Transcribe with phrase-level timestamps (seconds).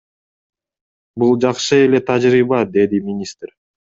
[1.23, 3.55] Бул жакшы эле тажрыйба,— деди министр.